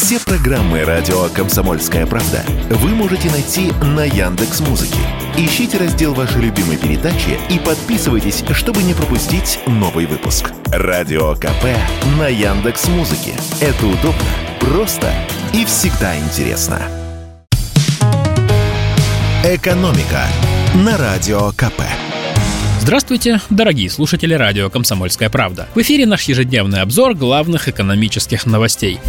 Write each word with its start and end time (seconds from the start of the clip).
Все 0.00 0.20
программы 0.20 0.84
радио 0.84 1.24
Комсомольская 1.30 2.06
правда 2.06 2.44
вы 2.70 2.90
можете 2.90 3.28
найти 3.32 3.72
на 3.82 4.04
Яндекс 4.04 4.60
Музыке. 4.60 5.00
Ищите 5.36 5.76
раздел 5.76 6.14
вашей 6.14 6.40
любимой 6.40 6.76
передачи 6.76 7.36
и 7.50 7.58
подписывайтесь, 7.58 8.44
чтобы 8.52 8.84
не 8.84 8.94
пропустить 8.94 9.58
новый 9.66 10.06
выпуск. 10.06 10.52
Радио 10.66 11.34
КП 11.34 11.64
на 12.16 12.28
Яндекс 12.28 12.86
Музыке. 12.86 13.32
Это 13.60 13.86
удобно, 13.86 14.22
просто 14.60 15.12
и 15.52 15.64
всегда 15.64 16.16
интересно. 16.16 16.80
Экономика 19.42 20.28
на 20.76 20.96
радио 20.96 21.50
КП. 21.56 21.82
Здравствуйте, 22.80 23.40
дорогие 23.50 23.90
слушатели 23.90 24.32
радио 24.32 24.70
«Комсомольская 24.70 25.28
правда». 25.28 25.68
В 25.74 25.80
эфире 25.80 26.06
наш 26.06 26.22
ежедневный 26.22 26.82
обзор 26.82 27.14
главных 27.14 27.68
экономических 27.68 28.46
новостей. 28.46 29.00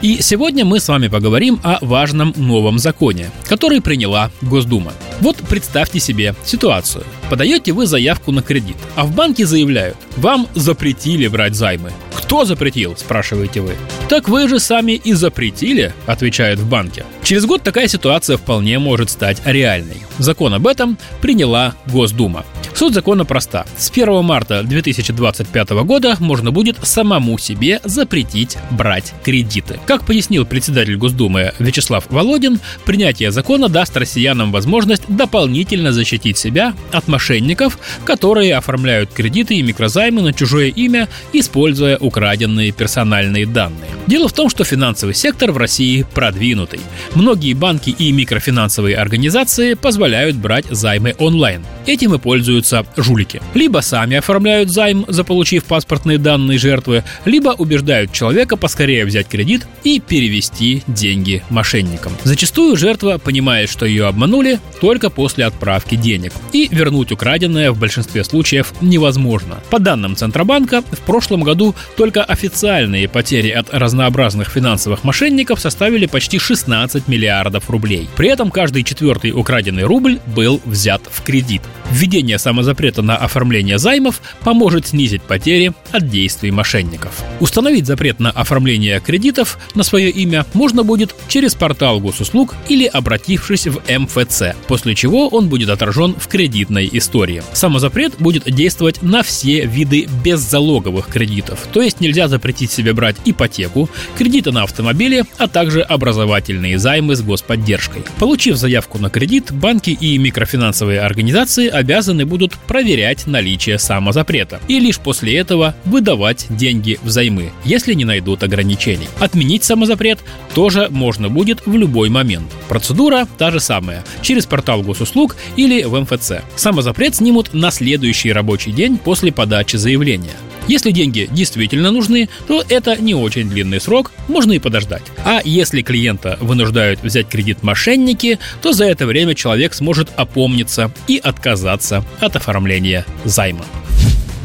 И 0.00 0.22
сегодня 0.22 0.64
мы 0.64 0.78
с 0.78 0.86
вами 0.86 1.08
поговорим 1.08 1.58
о 1.64 1.84
важном 1.84 2.32
новом 2.36 2.78
законе, 2.78 3.32
который 3.48 3.80
приняла 3.80 4.30
Госдума. 4.42 4.92
Вот 5.20 5.38
представьте 5.38 5.98
себе 5.98 6.36
ситуацию. 6.44 7.02
Подаете 7.28 7.72
вы 7.72 7.84
заявку 7.86 8.30
на 8.30 8.42
кредит, 8.42 8.76
а 8.94 9.04
в 9.04 9.12
банке 9.12 9.44
заявляют, 9.44 9.96
вам 10.16 10.46
запретили 10.54 11.26
брать 11.26 11.56
займы. 11.56 11.90
Кто 12.14 12.44
запретил, 12.44 12.96
спрашиваете 12.96 13.60
вы. 13.60 13.74
Так 14.08 14.28
вы 14.28 14.48
же 14.48 14.60
сами 14.60 14.92
и 14.92 15.14
запретили, 15.14 15.92
отвечают 16.06 16.60
в 16.60 16.68
банке. 16.68 17.04
Через 17.24 17.44
год 17.46 17.62
такая 17.64 17.88
ситуация 17.88 18.36
вполне 18.36 18.78
может 18.78 19.10
стать 19.10 19.42
реальной. 19.44 19.96
Закон 20.18 20.54
об 20.54 20.68
этом 20.68 20.96
приняла 21.20 21.74
Госдума. 21.86 22.44
Суть 22.78 22.94
закона 22.94 23.24
проста. 23.24 23.66
С 23.76 23.90
1 23.90 24.22
марта 24.22 24.62
2025 24.62 25.70
года 25.82 26.16
можно 26.20 26.52
будет 26.52 26.76
самому 26.86 27.36
себе 27.36 27.80
запретить 27.82 28.56
брать 28.70 29.14
кредиты. 29.24 29.80
Как 29.84 30.06
пояснил 30.06 30.46
председатель 30.46 30.96
Госдумы 30.96 31.54
Вячеслав 31.58 32.04
Володин, 32.08 32.60
принятие 32.84 33.32
закона 33.32 33.68
даст 33.68 33.96
россиянам 33.96 34.52
возможность 34.52 35.02
дополнительно 35.08 35.90
защитить 35.90 36.38
себя 36.38 36.72
от 36.92 37.08
мошенников, 37.08 37.80
которые 38.04 38.54
оформляют 38.54 39.10
кредиты 39.12 39.56
и 39.56 39.62
микрозаймы 39.62 40.22
на 40.22 40.32
чужое 40.32 40.68
имя, 40.68 41.08
используя 41.32 41.98
украденные 41.98 42.70
персональные 42.70 43.46
данные. 43.46 43.90
Дело 44.06 44.28
в 44.28 44.32
том, 44.32 44.48
что 44.48 44.62
финансовый 44.62 45.14
сектор 45.14 45.50
в 45.50 45.56
России 45.56 46.06
продвинутый. 46.14 46.78
Многие 47.16 47.54
банки 47.54 47.90
и 47.90 48.12
микрофинансовые 48.12 48.94
организации 48.94 49.74
позволяют 49.74 50.36
брать 50.36 50.66
займы 50.70 51.16
онлайн. 51.18 51.66
Этим 51.84 52.14
и 52.14 52.18
пользуются 52.18 52.67
жулики. 52.96 53.40
Либо 53.54 53.80
сами 53.80 54.16
оформляют 54.16 54.70
займ, 54.70 55.04
заполучив 55.08 55.64
паспортные 55.64 56.18
данные 56.18 56.58
жертвы, 56.58 57.04
либо 57.24 57.50
убеждают 57.50 58.12
человека 58.12 58.56
поскорее 58.56 59.04
взять 59.04 59.28
кредит 59.28 59.66
и 59.84 60.00
перевести 60.00 60.82
деньги 60.86 61.42
мошенникам. 61.50 62.12
Зачастую 62.24 62.76
жертва 62.76 63.18
понимает, 63.18 63.70
что 63.70 63.86
ее 63.86 64.06
обманули 64.06 64.60
только 64.80 65.10
после 65.10 65.44
отправки 65.44 65.94
денег. 65.94 66.32
И 66.52 66.68
вернуть 66.70 67.12
украденное 67.12 67.72
в 67.72 67.78
большинстве 67.78 68.24
случаев 68.24 68.72
невозможно. 68.80 69.58
По 69.70 69.78
данным 69.78 70.16
Центробанка, 70.16 70.82
в 70.82 71.00
прошлом 71.00 71.42
году 71.42 71.74
только 71.96 72.24
официальные 72.24 73.08
потери 73.08 73.50
от 73.50 73.72
разнообразных 73.72 74.48
финансовых 74.48 75.04
мошенников 75.04 75.60
составили 75.60 76.06
почти 76.06 76.38
16 76.38 77.08
миллиардов 77.08 77.70
рублей. 77.70 78.08
При 78.16 78.28
этом 78.28 78.50
каждый 78.50 78.84
четвертый 78.84 79.32
украденный 79.32 79.84
рубль 79.84 80.18
был 80.26 80.60
взят 80.64 81.02
в 81.10 81.22
кредит. 81.22 81.62
Введение 81.90 82.38
самозапрета 82.38 83.02
на 83.02 83.16
оформление 83.16 83.78
займов 83.78 84.20
поможет 84.40 84.86
снизить 84.86 85.22
потери 85.22 85.72
от 85.92 86.08
действий 86.08 86.50
мошенников. 86.50 87.22
Установить 87.40 87.86
запрет 87.86 88.20
на 88.20 88.30
оформление 88.30 89.00
кредитов 89.00 89.58
на 89.74 89.82
свое 89.82 90.10
имя 90.10 90.46
можно 90.54 90.82
будет 90.82 91.14
через 91.28 91.54
портал 91.54 92.00
госуслуг 92.00 92.54
или 92.68 92.86
обратившись 92.86 93.66
в 93.66 93.80
МФЦ, 93.88 94.54
после 94.66 94.94
чего 94.94 95.28
он 95.28 95.48
будет 95.48 95.68
отражен 95.68 96.14
в 96.18 96.28
кредитной 96.28 96.88
истории. 96.92 97.42
Самозапрет 97.52 98.14
будет 98.18 98.44
действовать 98.44 99.02
на 99.02 99.22
все 99.22 99.66
виды 99.66 100.08
беззалоговых 100.24 101.06
кредитов, 101.06 101.66
то 101.72 101.82
есть 101.82 102.00
нельзя 102.00 102.28
запретить 102.28 102.70
себе 102.70 102.92
брать 102.92 103.16
ипотеку, 103.24 103.88
кредиты 104.16 104.52
на 104.52 104.62
автомобили, 104.62 105.24
а 105.38 105.48
также 105.48 105.82
образовательные 105.82 106.78
займы 106.78 107.16
с 107.16 107.22
господдержкой. 107.22 108.02
Получив 108.18 108.56
заявку 108.56 108.98
на 108.98 109.10
кредит, 109.10 109.52
банки 109.52 109.90
и 109.90 110.18
микрофинансовые 110.18 111.00
организации 111.00 111.68
обязаны 111.68 112.26
будут 112.26 112.54
проверять 112.54 113.26
наличие 113.26 113.78
самозапрета 113.78 114.60
и 114.68 114.78
лишь 114.80 114.98
после 114.98 115.36
этого 115.36 115.74
выдавать 115.84 116.46
деньги 116.50 116.98
взаймы, 117.02 117.52
если 117.64 117.94
не 117.94 118.04
найдут 118.04 118.42
ограничений. 118.42 119.08
Отменить 119.18 119.64
самозапрет 119.64 120.18
тоже 120.54 120.88
можно 120.90 121.28
будет 121.28 121.66
в 121.66 121.76
любой 121.76 122.08
момент. 122.08 122.48
Процедура 122.68 123.26
та 123.38 123.50
же 123.50 123.60
самая, 123.60 124.04
через 124.22 124.46
портал 124.46 124.82
госуслуг 124.82 125.36
или 125.56 125.82
в 125.84 125.98
МФЦ. 126.00 126.42
Самозапрет 126.56 127.16
снимут 127.16 127.54
на 127.54 127.70
следующий 127.70 128.32
рабочий 128.32 128.72
день 128.72 128.98
после 128.98 129.32
подачи 129.32 129.76
заявления. 129.76 130.34
Если 130.68 130.90
деньги 130.90 131.28
действительно 131.32 131.90
нужны, 131.90 132.28
то 132.46 132.62
это 132.68 132.96
не 133.00 133.14
очень 133.14 133.48
длинный 133.48 133.80
срок, 133.80 134.12
можно 134.28 134.52
и 134.52 134.58
подождать. 134.58 135.02
А 135.24 135.40
если 135.42 135.80
клиента 135.80 136.36
вынуждают 136.42 137.02
взять 137.02 137.26
кредит 137.28 137.62
мошенники, 137.62 138.38
то 138.60 138.74
за 138.74 138.84
это 138.84 139.06
время 139.06 139.34
человек 139.34 139.72
сможет 139.72 140.10
опомниться 140.16 140.92
и 141.06 141.16
отказаться 141.16 142.04
от 142.20 142.36
оформления 142.36 143.06
займа. 143.24 143.64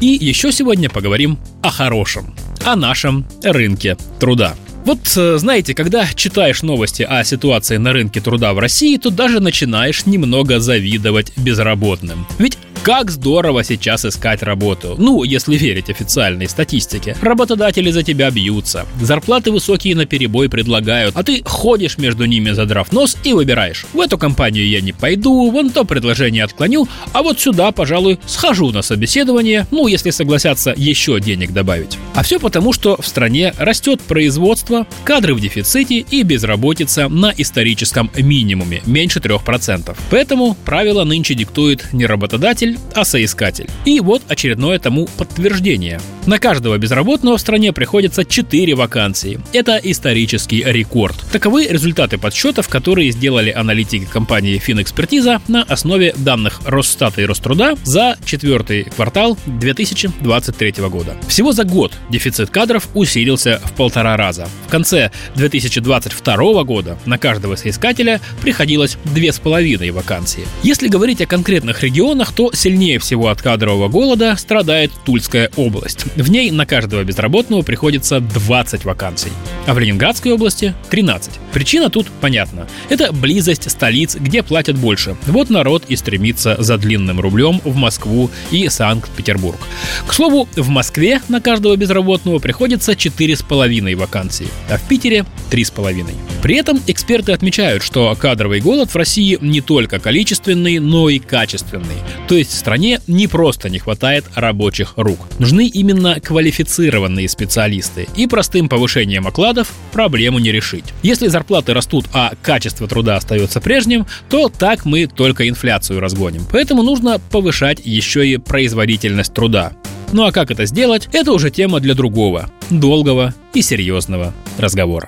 И 0.04 0.18
еще 0.20 0.52
сегодня 0.52 0.90
поговорим 0.90 1.40
о 1.62 1.70
хорошем, 1.70 2.36
о 2.66 2.76
нашем 2.76 3.26
рынке 3.42 3.96
труда. 4.20 4.54
Вот 4.84 5.00
э, 5.16 5.38
знаете, 5.38 5.74
когда 5.74 6.06
читаешь 6.14 6.62
новости 6.62 7.04
о 7.04 7.24
ситуации 7.24 7.78
на 7.78 7.94
рынке 7.94 8.20
труда 8.20 8.54
в 8.54 8.60
России, 8.60 8.98
то 8.98 9.12
даже 9.12 9.40
начинаешь 9.40 10.06
немного 10.06 10.60
завидовать 10.60 11.32
безработным. 11.38 12.28
Ведь 12.38 12.58
как 12.84 13.12
здорово 13.12 13.64
сейчас 13.64 14.04
искать 14.04 14.44
работу. 14.44 14.96
Ну, 14.98 15.24
если 15.24 15.56
верить 15.56 15.90
официальной 15.90 16.50
статистике. 16.50 17.16
Работодатели 17.22 17.90
за 17.92 18.04
тебя 18.04 18.30
бьются. 18.30 18.86
Зарплаты 19.00 19.52
высокие 19.52 19.96
на 19.96 20.06
перебой 20.06 20.50
предлагают, 20.50 21.16
а 21.16 21.24
ты 21.24 21.42
ходишь 21.46 21.98
между 21.98 22.26
ними, 22.26 22.52
задрав 22.52 22.92
нос 22.92 23.16
и 23.24 23.32
выбираешь. 23.32 23.86
В 23.94 24.02
эту 24.02 24.18
компанию 24.18 24.68
я 24.68 24.82
не 24.82 24.92
пойду, 24.92 25.50
вон 25.50 25.70
то 25.70 25.86
предложение 25.86 26.44
отклоню, 26.44 26.90
а 27.14 27.24
вот 27.24 27.40
сюда, 27.40 27.72
пожалуй, 27.72 28.20
схожу 28.26 28.72
на 28.72 28.82
собеседование, 28.82 29.66
ну, 29.72 29.88
если 29.88 30.10
согласятся 30.10 30.74
еще 30.76 31.22
денег 31.22 31.54
добавить. 31.54 31.98
А 32.16 32.24
все 32.24 32.38
потому, 32.38 32.74
что 32.74 33.02
в 33.02 33.08
стране 33.08 33.54
растет 33.58 34.02
производство, 34.02 34.86
кадры 35.06 35.36
в 35.36 35.40
дефиците 35.40 36.00
и 36.00 36.24
безработица 36.24 37.08
на 37.08 37.34
историческом 37.38 38.12
минимуме, 38.18 38.82
меньше 38.86 39.20
3%. 39.20 39.96
Поэтому 40.10 40.58
правило 40.66 41.06
нынче 41.06 41.34
диктует 41.34 41.94
не 41.94 42.06
работодатель, 42.06 42.73
потребитель, 42.74 42.80
а 42.96 43.06
соискатель. 43.06 43.70
И 43.86 44.00
вот 44.00 44.22
очередное 44.28 44.80
тому 44.80 45.08
подтверждение. 45.18 46.00
На 46.26 46.40
каждого 46.40 46.78
безработного 46.78 47.38
в 47.38 47.42
стране 47.42 47.74
приходится 47.74 48.24
4 48.24 48.76
вакансии. 48.76 49.40
Это 49.52 49.78
исторический 49.78 50.64
рекорд. 50.66 51.16
Таковы 51.32 51.68
результаты 51.68 52.18
подсчетов, 52.18 52.70
которые 52.70 53.12
сделали 53.12 53.52
аналитики 53.52 54.06
компании 54.06 54.58
Финэкспертиза 54.58 55.42
на 55.48 55.64
основе 55.64 56.14
данных 56.16 56.62
Росстата 56.66 57.22
и 57.22 57.26
Роструда 57.26 57.76
за 57.84 58.18
четвертый 58.24 58.86
квартал 58.86 59.38
2023 59.46 60.74
года. 60.90 61.18
Всего 61.28 61.52
за 61.52 61.66
год 61.66 61.92
дефицит 62.10 62.50
кадров 62.50 62.88
усилился 62.94 63.62
в 63.64 63.74
полтора 63.74 64.16
раза. 64.16 64.48
В 64.68 64.70
конце 64.70 65.12
2022 65.36 66.64
года 66.64 66.98
на 67.06 67.18
каждого 67.18 67.56
соискателя 67.56 68.22
приходилось 68.42 68.98
2,5 69.06 69.92
вакансии. 69.92 70.46
Если 70.64 70.88
говорить 70.88 71.22
о 71.22 71.26
конкретных 71.26 71.84
регионах, 71.84 72.32
то 72.32 72.52
сильнее 72.64 72.98
всего 72.98 73.28
от 73.28 73.42
кадрового 73.42 73.90
голода 73.90 74.38
страдает 74.38 74.90
Тульская 75.04 75.52
область. 75.58 76.06
В 76.16 76.32
ней 76.32 76.50
на 76.50 76.66
каждого 76.66 77.04
безработного 77.04 77.62
приходится 77.62 78.22
20 78.22 78.86
вакансий, 78.86 79.32
а 79.68 79.74
в 79.74 79.80
Ленинградской 79.80 80.32
области 80.32 80.74
13. 80.90 81.34
Причина 81.52 81.90
тут 81.90 82.08
понятна. 82.22 82.70
Это 82.88 83.12
близость 83.12 83.70
столиц, 83.70 84.16
где 84.16 84.44
платят 84.44 84.78
больше. 84.78 85.18
Вот 85.28 85.50
народ 85.50 85.84
и 85.90 85.98
стремится 85.98 86.56
за 86.58 86.78
длинным 86.78 87.20
рублем 87.20 87.60
в 87.66 87.76
Москву 87.76 88.32
и 88.50 88.70
Санкт-Петербург. 88.70 89.60
К 90.08 90.14
слову, 90.14 90.48
в 90.56 90.70
Москве 90.70 91.22
на 91.28 91.42
каждого 91.42 91.76
безработного 91.76 92.40
приходится 92.40 92.94
4,5 92.94 93.96
вакансии, 93.98 94.48
а 94.70 94.78
в 94.78 94.88
Питере 94.88 95.26
3,5. 95.52 96.33
При 96.44 96.58
этом 96.58 96.82
эксперты 96.88 97.32
отмечают, 97.32 97.84
что 97.84 98.14
кадровый 98.20 98.60
голод 98.60 98.90
в 98.90 98.96
России 98.98 99.38
не 99.40 99.62
только 99.62 100.00
количественный, 100.00 100.80
но 100.80 101.08
и 101.08 101.18
качественный. 101.18 101.96
То 102.28 102.36
есть 102.36 102.52
в 102.52 102.58
стране 102.58 103.00
не 103.08 103.28
просто 103.28 103.70
не 103.70 103.80
хватает 103.80 104.26
рабочих 104.36 104.96
рук. 104.98 105.20
Нужны 105.40 105.68
именно 105.68 106.20
квалифицированные 106.20 107.30
специалисты. 107.30 108.10
И 108.18 108.28
простым 108.28 108.68
повышением 108.68 109.26
окладов 109.26 109.72
проблему 109.94 110.40
не 110.40 110.52
решить. 110.52 110.84
Если 111.02 111.28
зарплаты 111.28 111.74
растут, 111.74 112.08
а 112.12 112.34
качество 112.42 112.90
труда 112.90 113.16
остается 113.16 113.62
прежним, 113.62 114.06
то 114.30 114.50
так 114.50 114.84
мы 114.84 115.08
только 115.08 115.48
инфляцию 115.48 116.02
разгоним. 116.02 116.46
Поэтому 116.52 116.84
нужно 116.84 117.22
повышать 117.32 117.80
еще 117.86 118.28
и 118.28 118.36
производительность 118.36 119.34
труда. 119.34 119.72
Ну 120.12 120.26
а 120.26 120.34
как 120.34 120.52
это 120.52 120.66
сделать, 120.66 121.08
это 121.14 121.32
уже 121.32 121.52
тема 121.52 121.80
для 121.80 121.96
другого, 121.96 122.50
долгого 122.70 123.34
и 123.54 123.62
серьезного 123.62 124.34
разговора. 124.58 125.08